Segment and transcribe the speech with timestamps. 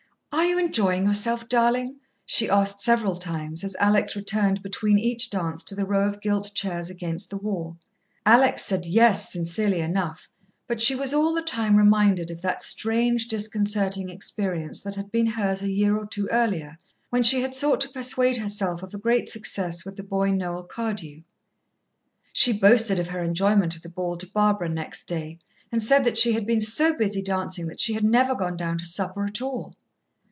[0.33, 5.61] "Are you enjoying yourself, darling?" she asked several times, as Alex returned between each dance
[5.65, 7.77] to the row of gilt chairs against the wall.
[8.25, 10.29] Alex said "Yes" sincerely enough,
[10.67, 15.25] but she was all the time reminded of that strange, disconcerting experience that had been
[15.27, 16.77] hers a year or two earlier,
[17.09, 20.63] when she had sought to persuade herself of a great success with the boy Noel
[20.63, 21.23] Cardew.
[22.31, 25.39] She boasted of her enjoyment of the ball to Barbara next day,
[25.73, 28.77] and said that she had been so busy dancing that she had never gone down
[28.77, 29.75] to supper at all.